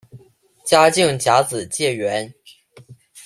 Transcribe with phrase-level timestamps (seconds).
[0.65, 2.33] 嘉靖甲子解元。